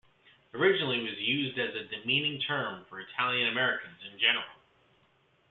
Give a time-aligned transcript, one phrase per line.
[0.55, 4.49] Originally, it was used as a demeaning term for Italian Americans in general.